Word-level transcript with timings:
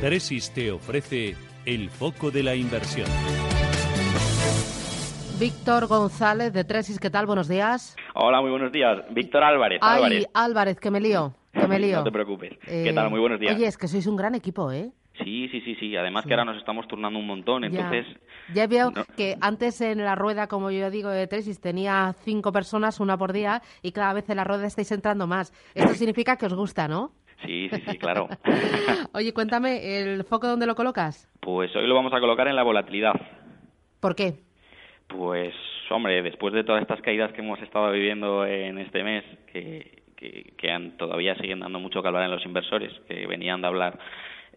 Tresis 0.00 0.52
te 0.52 0.70
ofrece 0.70 1.34
el 1.66 1.90
foco 1.90 2.30
de 2.30 2.42
la 2.42 2.54
inversión. 2.54 3.08
Víctor 5.40 5.86
González 5.86 6.52
de 6.52 6.64
Tresis, 6.64 6.98
¿qué 6.98 7.10
tal? 7.10 7.26
Buenos 7.26 7.48
días. 7.48 7.96
Hola, 8.14 8.40
muy 8.40 8.50
buenos 8.50 8.72
días. 8.72 8.98
Víctor 9.10 9.42
Álvarez. 9.44 9.78
Ay, 9.82 9.96
Álvarez. 10.02 10.26
Álvarez, 10.34 10.80
que 10.80 10.90
me 10.90 11.00
lío, 11.00 11.34
que 11.52 11.66
me 11.66 11.78
lío. 11.78 11.96
no 11.98 12.04
te 12.04 12.10
preocupes. 12.12 12.52
¿Qué 12.64 12.88
Eh, 12.90 12.92
tal? 12.92 13.10
Muy 13.10 13.20
buenos 13.20 13.38
días. 13.40 13.54
Oye, 13.54 13.66
es 13.66 13.76
que 13.76 13.86
sois 13.88 14.06
un 14.06 14.16
gran 14.16 14.34
equipo, 14.34 14.70
¿eh? 14.72 14.90
Sí, 15.24 15.48
sí, 15.48 15.60
sí, 15.62 15.74
sí. 15.80 15.96
Además 15.96 16.24
que 16.26 16.32
ahora 16.32 16.44
nos 16.44 16.58
estamos 16.58 16.86
turnando 16.86 17.18
un 17.18 17.26
montón, 17.26 17.64
entonces... 17.64 18.06
Ya, 18.48 18.54
ya 18.54 18.66
veo 18.68 18.90
no- 18.92 19.04
que 19.16 19.36
antes 19.40 19.80
en 19.80 19.98
la 20.04 20.14
rueda, 20.14 20.46
como 20.46 20.70
yo 20.70 20.90
digo, 20.90 21.08
de 21.10 21.26
Tresis 21.26 21.60
tenía 21.60 22.14
cinco 22.24 22.52
personas, 22.52 23.00
una 23.00 23.16
por 23.18 23.32
día, 23.32 23.62
y 23.82 23.90
cada 23.90 24.12
vez 24.12 24.30
en 24.30 24.36
la 24.36 24.44
rueda 24.44 24.66
estáis 24.66 24.92
entrando 24.92 25.26
más. 25.26 25.52
Esto 25.74 25.94
significa 25.94 26.36
que 26.36 26.46
os 26.46 26.54
gusta, 26.54 26.86
¿no? 26.86 27.12
Sí, 27.44 27.68
sí, 27.72 27.82
sí, 27.88 27.98
claro. 27.98 28.28
Oye, 29.14 29.32
cuéntame, 29.32 29.98
¿el 30.00 30.24
foco 30.24 30.46
dónde 30.48 30.66
lo 30.66 30.74
colocas? 30.74 31.28
pues 31.40 31.74
hoy 31.76 31.86
lo 31.86 31.94
vamos 31.94 32.12
a 32.12 32.20
colocar 32.20 32.46
en 32.48 32.56
la 32.56 32.62
volatilidad. 32.62 33.14
¿Por 34.00 34.14
qué? 34.14 34.34
Pues, 35.06 35.54
hombre, 35.90 36.22
después 36.22 36.52
de 36.52 36.64
todas 36.64 36.82
estas 36.82 37.00
caídas 37.00 37.32
que 37.32 37.40
hemos 37.40 37.60
estado 37.62 37.90
viviendo 37.92 38.44
en 38.44 38.78
este 38.78 39.02
mes, 39.02 39.24
que, 39.52 40.02
que, 40.16 40.52
que 40.58 40.70
han- 40.70 40.96
todavía 40.98 41.34
siguen 41.36 41.60
dando 41.60 41.80
mucho 41.80 42.02
que 42.02 42.08
hablar 42.08 42.24
en 42.24 42.30
los 42.32 42.44
inversores, 42.44 42.92
que 43.08 43.26
venían 43.26 43.62
de 43.62 43.66
hablar, 43.68 43.98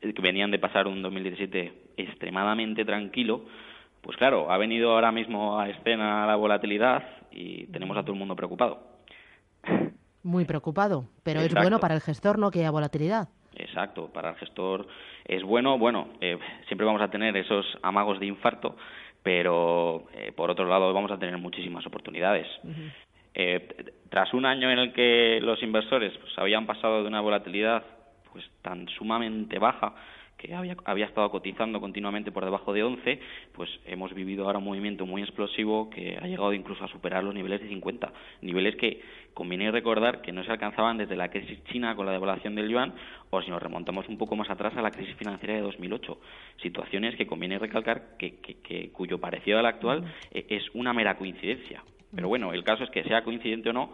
eh, 0.00 0.12
que 0.12 0.22
venían 0.22 0.50
de 0.50 0.58
pasar 0.58 0.88
un 0.88 1.02
2017 1.02 1.72
extremadamente 1.96 2.84
tranquilo, 2.84 3.44
pues 4.00 4.16
claro, 4.16 4.50
ha 4.50 4.58
venido 4.58 4.92
ahora 4.92 5.12
mismo 5.12 5.60
a 5.60 5.68
escena 5.68 6.26
la 6.26 6.34
volatilidad 6.36 7.04
y 7.30 7.66
tenemos 7.66 7.96
a 7.96 8.02
todo 8.02 8.12
el 8.14 8.18
mundo 8.18 8.34
preocupado. 8.34 8.89
Muy 10.22 10.44
preocupado, 10.44 11.06
pero 11.22 11.40
es 11.40 11.54
bueno 11.54 11.78
para 11.78 11.94
el 11.94 12.00
gestor, 12.00 12.38
¿no? 12.38 12.50
Que 12.50 12.60
haya 12.60 12.70
volatilidad. 12.70 13.28
Exacto, 13.56 14.08
para 14.12 14.30
el 14.30 14.36
gestor 14.36 14.86
es 15.24 15.42
bueno. 15.42 15.78
Bueno, 15.78 16.08
eh, 16.20 16.38
siempre 16.66 16.86
vamos 16.86 17.02
a 17.02 17.10
tener 17.10 17.36
esos 17.36 17.66
amagos 17.82 18.20
de 18.20 18.26
infarto, 18.26 18.76
pero 19.22 20.06
eh, 20.14 20.32
por 20.32 20.50
otro 20.50 20.66
lado 20.66 20.92
vamos 20.92 21.10
a 21.10 21.18
tener 21.18 21.36
muchísimas 21.38 21.86
oportunidades. 21.86 22.46
Eh, 23.34 23.92
tras 24.08 24.32
un 24.34 24.44
año 24.44 24.70
en 24.70 24.78
el 24.78 24.92
que 24.92 25.38
los 25.42 25.62
inversores 25.62 26.12
pues, 26.18 26.32
habían 26.36 26.66
pasado 26.66 27.02
de 27.02 27.08
una 27.08 27.20
volatilidad 27.20 27.82
pues 28.32 28.44
tan 28.62 28.88
sumamente 28.88 29.58
baja 29.58 29.94
que 30.40 30.54
había, 30.54 30.74
había 30.86 31.04
estado 31.04 31.30
cotizando 31.30 31.80
continuamente 31.80 32.32
por 32.32 32.44
debajo 32.44 32.72
de 32.72 32.82
11, 32.82 33.20
pues 33.52 33.68
hemos 33.84 34.14
vivido 34.14 34.46
ahora 34.46 34.58
un 34.58 34.64
movimiento 34.64 35.04
muy 35.04 35.20
explosivo 35.22 35.90
que 35.90 36.16
ha 36.20 36.26
llegado 36.26 36.54
incluso 36.54 36.82
a 36.82 36.88
superar 36.88 37.22
los 37.22 37.34
niveles 37.34 37.60
de 37.60 37.68
50, 37.68 38.10
niveles 38.40 38.74
que 38.76 39.02
conviene 39.34 39.70
recordar 39.70 40.22
que 40.22 40.32
no 40.32 40.42
se 40.42 40.50
alcanzaban 40.50 40.96
desde 40.96 41.14
la 41.14 41.28
crisis 41.28 41.62
china 41.64 41.94
con 41.94 42.06
la 42.06 42.12
devaluación 42.12 42.54
del 42.54 42.70
yuan 42.70 42.94
o 43.28 43.42
si 43.42 43.50
nos 43.50 43.62
remontamos 43.62 44.08
un 44.08 44.16
poco 44.16 44.34
más 44.34 44.48
atrás 44.48 44.74
a 44.76 44.82
la 44.82 44.90
crisis 44.92 45.14
financiera 45.16 45.54
de 45.54 45.60
2008, 45.60 46.18
situaciones 46.62 47.16
que 47.16 47.26
conviene 47.26 47.58
recalcar 47.58 48.16
que, 48.18 48.36
que- 48.40 48.54
que 48.62 48.90
cuyo 48.92 49.20
parecido 49.20 49.58
al 49.58 49.66
actual 49.66 50.04
eh, 50.32 50.46
es 50.48 50.64
una 50.74 50.92
mera 50.94 51.16
coincidencia. 51.16 51.82
Pero 52.14 52.28
bueno, 52.28 52.52
el 52.52 52.64
caso 52.64 52.82
es 52.82 52.90
que 52.90 53.04
sea 53.04 53.22
coincidente 53.22 53.70
o 53.70 53.72
no, 53.72 53.92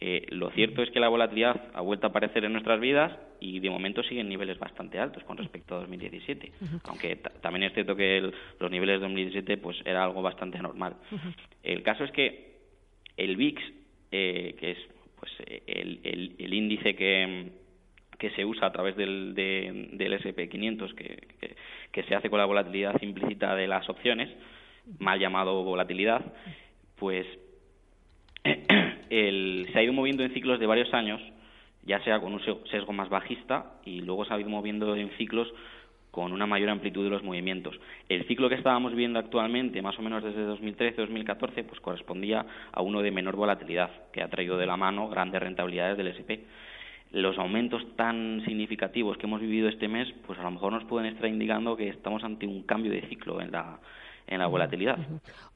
eh, 0.00 0.26
lo 0.30 0.50
cierto 0.50 0.82
es 0.82 0.90
que 0.90 1.00
la 1.00 1.08
volatilidad 1.08 1.70
ha 1.74 1.80
vuelto 1.80 2.06
a 2.06 2.10
aparecer 2.10 2.44
en 2.44 2.52
nuestras 2.52 2.78
vidas 2.80 3.18
y 3.40 3.60
de 3.60 3.70
momento 3.70 4.02
sigue 4.02 4.20
en 4.20 4.28
niveles 4.28 4.58
bastante 4.58 4.98
altos 4.98 5.24
con 5.24 5.36
respecto 5.38 5.74
a 5.74 5.80
2017. 5.80 6.52
Aunque 6.84 7.16
ta- 7.16 7.30
también 7.40 7.62
es 7.64 7.72
cierto 7.72 7.96
que 7.96 8.18
el- 8.18 8.34
los 8.60 8.70
niveles 8.70 8.96
de 8.96 9.00
2017 9.06 9.56
pues 9.56 9.76
era 9.86 10.04
algo 10.04 10.20
bastante 10.22 10.58
anormal. 10.58 10.96
El 11.62 11.82
caso 11.82 12.04
es 12.04 12.10
que 12.12 12.56
el 13.16 13.36
VIX, 13.36 13.62
eh, 14.12 14.54
que 14.58 14.70
es 14.72 14.78
pues 15.18 15.32
el, 15.66 16.00
el- 16.04 16.34
el 16.38 16.54
índice 16.54 16.94
que, 16.94 17.52
que 18.18 18.30
se 18.30 18.44
usa 18.44 18.66
a 18.66 18.72
través 18.72 18.96
del, 18.96 19.34
de- 19.34 19.88
del 19.92 20.12
SP500, 20.14 20.94
que, 20.94 21.26
que, 21.40 21.56
que 21.90 22.02
se 22.04 22.14
hace 22.14 22.28
con 22.28 22.38
la 22.38 22.44
volatilidad 22.44 23.00
implícita 23.00 23.54
de 23.56 23.66
las 23.66 23.88
opciones, 23.88 24.28
mal 24.98 25.18
llamado 25.18 25.62
volatilidad, 25.64 26.34
pues 26.96 27.26
el- 29.10 29.68
se 29.72 29.78
ha 29.78 29.82
ido 29.82 29.92
moviendo 29.92 30.22
en 30.22 30.32
ciclos 30.32 30.58
de 30.60 30.66
varios 30.66 30.92
años, 30.94 31.20
ya 31.84 32.00
sea 32.04 32.20
con 32.20 32.32
un 32.32 32.40
se- 32.40 32.56
sesgo 32.70 32.92
más 32.92 33.08
bajista 33.08 33.72
y 33.84 34.00
luego 34.00 34.24
se 34.24 34.34
ha 34.34 34.40
ido 34.40 34.48
moviendo 34.50 34.94
en 34.96 35.10
ciclos 35.10 35.52
con 36.10 36.32
una 36.32 36.46
mayor 36.46 36.70
amplitud 36.70 37.04
de 37.04 37.10
los 37.10 37.22
movimientos. 37.22 37.78
El 38.08 38.24
ciclo 38.24 38.48
que 38.48 38.54
estábamos 38.54 38.94
viendo 38.94 39.18
actualmente, 39.18 39.82
más 39.82 39.98
o 39.98 40.02
menos 40.02 40.24
desde 40.24 40.46
2013-2014, 40.46 41.62
pues 41.64 41.78
correspondía 41.80 42.46
a 42.72 42.80
uno 42.80 43.02
de 43.02 43.10
menor 43.10 43.36
volatilidad, 43.36 43.90
que 44.12 44.22
ha 44.22 44.28
traído 44.28 44.56
de 44.56 44.64
la 44.66 44.78
mano 44.78 45.08
grandes 45.10 45.42
rentabilidades 45.42 45.98
del 45.98 46.08
SP. 46.16 46.40
Los 47.12 47.38
aumentos 47.38 47.86
tan 47.96 48.42
significativos 48.46 49.16
que 49.18 49.26
hemos 49.26 49.40
vivido 49.42 49.68
este 49.68 49.88
mes, 49.88 50.08
pues 50.26 50.38
a 50.38 50.42
lo 50.42 50.50
mejor 50.50 50.72
nos 50.72 50.84
pueden 50.84 51.12
estar 51.12 51.28
indicando 51.28 51.76
que 51.76 51.88
estamos 51.88 52.24
ante 52.24 52.46
un 52.46 52.62
cambio 52.62 52.90
de 52.90 53.02
ciclo 53.02 53.40
en 53.42 53.52
la, 53.52 53.78
en 54.26 54.38
la 54.40 54.46
volatilidad. 54.46 54.98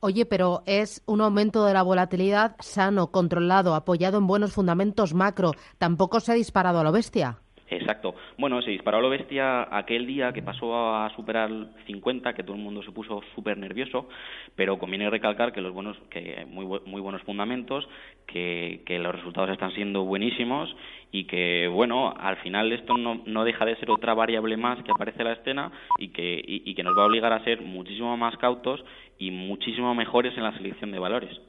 Oye, 0.00 0.26
pero 0.26 0.62
es 0.66 1.02
un 1.06 1.20
aumento 1.20 1.64
de 1.64 1.74
la 1.74 1.82
volatilidad 1.82 2.56
sano, 2.60 3.10
controlado, 3.10 3.74
apoyado 3.74 4.18
en 4.18 4.26
buenos 4.26 4.52
fundamentos 4.52 5.14
macro. 5.14 5.52
Tampoco 5.78 6.20
se 6.20 6.32
ha 6.32 6.34
disparado 6.34 6.80
a 6.80 6.84
lo 6.84 6.92
bestia. 6.92 7.38
Exacto. 7.70 8.16
Bueno, 8.36 8.60
se 8.62 8.70
disparó 8.70 8.98
a 8.98 9.00
lo 9.00 9.10
bestia 9.10 9.68
aquel 9.76 10.06
día 10.06 10.32
que 10.32 10.42
pasó 10.42 10.94
a 10.96 11.08
superar 11.14 11.50
50, 11.86 12.34
que 12.34 12.42
todo 12.42 12.56
el 12.56 12.62
mundo 12.62 12.82
se 12.82 12.90
puso 12.90 13.22
súper 13.34 13.58
nervioso, 13.58 14.08
pero 14.56 14.78
conviene 14.78 15.08
recalcar 15.08 15.52
que 15.52 15.60
los 15.60 15.72
buenos, 15.72 15.96
que 16.10 16.44
muy, 16.48 16.66
muy 16.66 17.00
buenos 17.00 17.22
fundamentos, 17.22 17.88
que, 18.26 18.82
los 19.00 19.14
resultados 19.14 19.50
están 19.50 19.72
siendo 19.72 20.04
buenísimos 20.04 20.74
y 21.12 21.24
que, 21.24 21.68
bueno, 21.68 22.12
al 22.18 22.36
final 22.38 22.72
esto 22.72 22.98
no, 22.98 23.22
no 23.24 23.44
deja 23.44 23.64
de 23.64 23.76
ser 23.76 23.90
otra 23.90 24.14
variable 24.14 24.56
más 24.56 24.82
que 24.82 24.90
aparece 24.90 25.20
en 25.20 25.28
la 25.28 25.32
escena 25.34 25.72
y 25.98 26.08
que, 26.08 26.42
y, 26.44 26.74
que 26.74 26.82
nos 26.82 26.96
va 26.98 27.04
a 27.04 27.06
obligar 27.06 27.32
a 27.32 27.44
ser 27.44 27.62
muchísimo 27.62 28.16
más 28.16 28.36
cautos 28.36 28.84
y 29.18 29.30
muchísimo 29.30 29.94
mejores 29.94 30.36
en 30.36 30.42
la 30.42 30.52
selección 30.56 30.90
de 30.90 30.98
valores. 30.98 31.40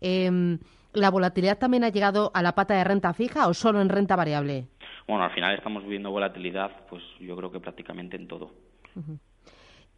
Em, 0.00 0.58
¿La 0.92 1.10
volatilidad 1.10 1.58
también 1.58 1.82
ha 1.82 1.88
llegado 1.88 2.30
a 2.34 2.42
la 2.42 2.54
pata 2.54 2.74
de 2.74 2.84
renta 2.84 3.12
fija 3.14 3.48
o 3.48 3.54
solo 3.54 3.80
en 3.80 3.88
renta 3.88 4.14
variable? 4.14 4.68
Bueno, 5.06 5.24
al 5.24 5.30
final 5.32 5.54
estamos 5.54 5.82
viviendo 5.82 6.10
volatilidad, 6.10 6.70
pues 6.88 7.02
yo 7.20 7.36
creo 7.36 7.50
que 7.50 7.60
prácticamente 7.60 8.16
en 8.16 8.26
todo. 8.28 8.50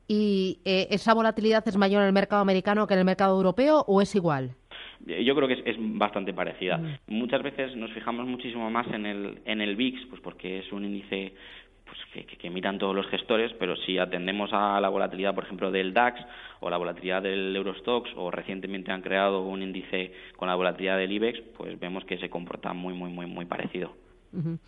¿Y 0.09 0.61
eh, 0.65 0.87
esa 0.91 1.15
volatilidad 1.15 1.67
es 1.67 1.77
mayor 1.77 2.03
en 2.03 2.09
el 2.09 2.12
mercado 2.12 2.43
americano 2.43 2.87
que 2.87 2.94
en 2.94 3.00
el 3.00 3.06
mercado 3.06 3.37
europeo 3.37 3.84
o 3.87 4.00
es 4.00 4.15
igual? 4.15 4.53
Eh, 5.06 5.25
Yo 5.25 5.34
creo 5.34 5.49
que 5.49 5.55
es, 5.55 5.62
es 5.66 5.77
bastante 5.78 6.33
parecida. 6.33 6.78
Muchas 7.09 7.43
veces 7.43 7.75
nos 7.77 7.91
fijamos 7.93 8.27
muchísimo 8.27 8.71
más 8.71 8.87
en 8.89 9.05
el, 9.06 9.41
en 9.45 9.61
el 9.61 9.75
VIX, 9.77 10.06
pues 10.06 10.21
porque 10.21 10.61
es 10.61 10.72
un 10.72 10.84
índice 10.84 11.34
pues 11.84 11.99
que, 12.12 12.25
que- 12.27 12.37
que 12.37 12.50
miran 12.50 12.78
todos 12.78 12.95
los 12.97 13.06
gestores, 13.09 13.53
pero 13.61 13.77
si 13.77 13.99
atendemos 13.99 14.50
a 14.53 14.81
la 14.81 14.89
volatilidad, 14.89 15.34
por 15.37 15.45
ejemplo, 15.45 15.71
del 15.71 15.93
DAX 15.95 16.21
o 16.61 16.69
la 16.71 16.77
volatilidad 16.78 17.22
del 17.22 17.55
Eurostox, 17.55 18.11
o 18.16 18.31
recientemente 18.33 18.91
han 18.91 19.03
creado 19.03 19.43
un 19.43 19.62
índice 19.62 20.12
con 20.37 20.49
la 20.49 20.56
volatilidad 20.56 20.99
del 20.99 21.12
IBEX, 21.12 21.41
pues 21.56 21.78
vemos 21.78 22.05
que 22.05 22.19
se 22.19 22.28
comporta 22.28 22.72
muy, 22.72 22.93
muy, 22.95 23.11
muy, 23.11 23.27
muy 23.27 23.45
parecido. 23.45 23.93
Ujú. 24.33 24.59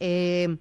Eh, 0.00 0.58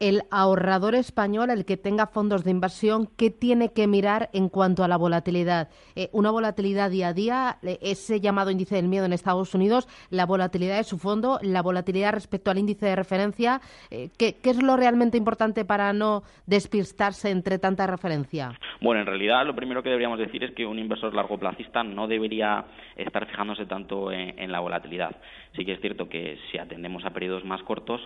el 0.00 0.22
ahorrador 0.30 0.94
español, 0.94 1.50
el 1.50 1.64
que 1.64 1.76
tenga 1.76 2.06
fondos 2.06 2.44
de 2.44 2.50
inversión, 2.50 3.08
¿qué 3.16 3.30
tiene 3.30 3.72
que 3.72 3.86
mirar 3.86 4.28
en 4.32 4.48
cuanto 4.48 4.84
a 4.84 4.88
la 4.88 4.96
volatilidad? 4.96 5.68
Eh, 5.94 6.08
una 6.12 6.30
volatilidad 6.30 6.90
día 6.90 7.08
a 7.08 7.12
día, 7.12 7.58
eh, 7.62 7.78
ese 7.80 8.20
llamado 8.20 8.50
índice 8.50 8.76
del 8.76 8.88
miedo 8.88 9.06
en 9.06 9.12
Estados 9.12 9.54
Unidos, 9.54 9.88
la 10.10 10.26
volatilidad 10.26 10.76
de 10.76 10.84
su 10.84 10.98
fondo, 10.98 11.38
la 11.42 11.62
volatilidad 11.62 12.12
respecto 12.12 12.50
al 12.50 12.58
índice 12.58 12.86
de 12.86 12.96
referencia. 12.96 13.60
eh, 13.90 14.10
¿qué, 14.18 14.36
es 14.42 14.62
lo 14.62 14.76
realmente 14.76 15.16
importante 15.16 15.64
para 15.64 15.92
no 15.92 16.22
despistarse 16.46 17.30
entre 17.30 17.58
tanta 17.58 17.86
referencia? 17.86 18.52
Bueno, 18.80 19.00
en 19.00 19.06
realidad 19.06 19.46
lo 19.46 19.56
primero 19.56 19.82
que 19.82 19.88
deberíamos 19.88 20.18
decir 20.18 20.44
es 20.44 20.52
que 20.52 20.66
un 20.66 20.78
inversor 20.78 21.14
largoplacista 21.14 21.82
no 21.82 22.06
debería 22.06 22.64
estar 22.96 23.26
fijándose 23.26 23.66
tanto 23.66 24.12
en, 24.12 24.38
en 24.38 24.52
la 24.52 24.60
volatilidad. 24.60 25.16
Sí 25.56 25.64
que 25.64 25.72
es 25.72 25.80
cierto 25.80 26.08
que 26.08 26.38
si 26.50 26.58
atendemos 26.58 27.04
a 27.04 27.10
periodos 27.10 27.44
más 27.44 27.62
cortos, 27.62 28.00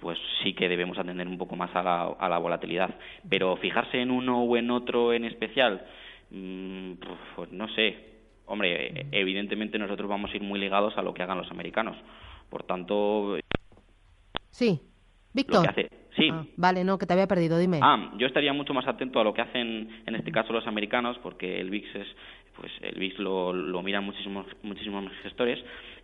pues 0.00 0.18
sí 0.42 0.54
que 0.54 0.68
debemos 0.68 0.98
atender 0.98 1.26
un 1.30 1.38
poco 1.38 1.56
más 1.56 1.74
a 1.74 1.82
la, 1.82 2.02
a 2.18 2.28
la 2.28 2.38
volatilidad. 2.38 2.94
Pero 3.28 3.56
fijarse 3.56 4.00
en 4.00 4.10
uno 4.10 4.42
o 4.42 4.56
en 4.56 4.70
otro 4.70 5.12
en 5.12 5.24
especial, 5.24 5.86
mm, 6.30 6.92
pues 7.36 7.52
no 7.52 7.68
sé. 7.74 8.10
Hombre, 8.46 9.06
evidentemente 9.12 9.78
nosotros 9.78 10.08
vamos 10.08 10.32
a 10.32 10.36
ir 10.36 10.42
muy 10.42 10.58
ligados 10.58 10.96
a 10.98 11.02
lo 11.02 11.14
que 11.14 11.22
hagan 11.22 11.38
los 11.38 11.50
americanos. 11.50 11.96
Por 12.48 12.64
tanto, 12.64 13.38
Sí, 14.50 14.80
Víctor. 15.32 15.72
Sí, 16.16 16.28
Ah, 16.32 16.44
vale, 16.56 16.82
no, 16.82 16.98
que 16.98 17.06
te 17.06 17.12
había 17.12 17.28
perdido, 17.28 17.56
dime. 17.56 17.78
Ah, 17.80 18.10
yo 18.18 18.26
estaría 18.26 18.52
mucho 18.52 18.74
más 18.74 18.86
atento 18.88 19.20
a 19.20 19.24
lo 19.24 19.32
que 19.32 19.42
hacen 19.42 20.02
en 20.04 20.14
este 20.16 20.32
caso 20.32 20.52
los 20.52 20.66
americanos, 20.66 21.16
porque 21.22 21.60
el 21.60 21.70
VIX 21.70 21.94
es, 21.94 22.06
pues 22.60 22.70
el 22.82 22.98
VIX 22.98 23.18
lo, 23.20 23.52
lo 23.54 23.82
miran 23.82 24.04
muchísimos 24.04 24.46
muchísimos 24.62 25.10
gestores 25.22 25.58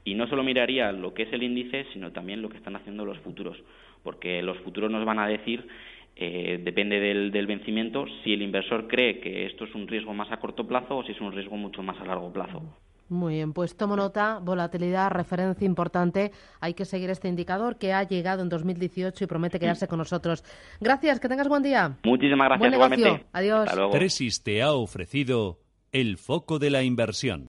y 0.04 0.14
no 0.14 0.26
solo 0.26 0.42
miraría 0.42 0.90
lo 0.90 1.12
que 1.12 1.24
es 1.24 1.32
el 1.32 1.42
índice, 1.42 1.84
sino 1.92 2.12
también 2.12 2.40
lo 2.40 2.48
que 2.48 2.56
están 2.56 2.76
haciendo 2.76 3.04
los 3.04 3.18
futuros, 3.18 3.58
porque 4.02 4.40
los 4.42 4.56
futuros 4.60 4.90
nos 4.90 5.04
van 5.04 5.18
a 5.18 5.28
decir 5.28 5.68
eh, 6.16 6.58
depende 6.64 6.98
del, 6.98 7.30
del 7.30 7.46
vencimiento 7.46 8.06
si 8.24 8.32
el 8.32 8.40
inversor 8.40 8.88
cree 8.88 9.20
que 9.20 9.44
esto 9.44 9.64
es 9.64 9.74
un 9.74 9.86
riesgo 9.86 10.14
más 10.14 10.32
a 10.32 10.38
corto 10.38 10.66
plazo 10.66 10.96
o 10.96 11.04
si 11.04 11.12
es 11.12 11.20
un 11.20 11.32
riesgo 11.32 11.58
mucho 11.58 11.82
más 11.82 12.00
a 12.00 12.06
largo 12.06 12.32
plazo. 12.32 12.62
Muy 13.08 13.34
bien, 13.34 13.52
pues 13.52 13.76
tomo 13.76 13.94
nota, 13.94 14.40
volatilidad, 14.42 15.10
referencia 15.10 15.64
importante. 15.64 16.32
Hay 16.60 16.74
que 16.74 16.84
seguir 16.84 17.10
este 17.10 17.28
indicador 17.28 17.76
que 17.76 17.92
ha 17.92 18.02
llegado 18.02 18.42
en 18.42 18.48
2018 18.48 19.22
y 19.22 19.26
promete 19.26 19.60
quedarse 19.60 19.86
con 19.86 19.98
nosotros. 19.98 20.42
Gracias, 20.80 21.20
que 21.20 21.28
tengas 21.28 21.48
buen 21.48 21.62
día. 21.62 21.98
Muchísimas 22.02 22.48
gracias, 22.48 22.72
igualmente. 22.72 23.26
Adiós. 23.32 23.68
Tresis 23.92 24.42
te 24.42 24.62
ha 24.62 24.72
ofrecido 24.72 25.58
el 25.92 26.18
foco 26.18 26.58
de 26.58 26.70
la 26.70 26.82
inversión. 26.82 27.44